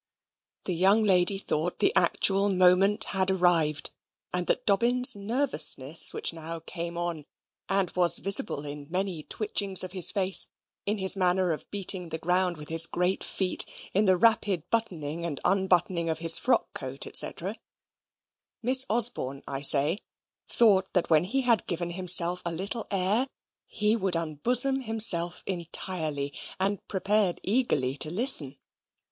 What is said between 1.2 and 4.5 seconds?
thought the actual moment had arrived, and